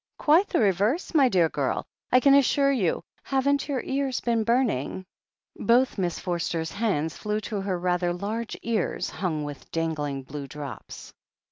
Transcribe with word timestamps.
"Quite 0.17 0.49
the 0.49 0.57
reverse, 0.59 1.13
my 1.13 1.29
dear 1.29 1.47
girl, 1.47 1.85
I 2.11 2.19
can 2.21 2.33
assure 2.33 2.71
you. 2.71 3.03
Haven't 3.21 3.67
your 3.67 3.83
ears 3.83 4.19
been 4.19 4.43
burning?" 4.43 5.05
Both 5.57 5.99
Miss 5.99 6.17
Forster's 6.19 6.71
hands 6.71 7.15
flew 7.15 7.39
to 7.41 7.61
her 7.61 7.77
rather 7.77 8.11
large 8.11 8.57
ears, 8.63 9.11
htmg 9.11 9.43
with 9.45 9.69
dangling 9.71 10.23
blue 10.23 10.47
drops. 10.47 11.13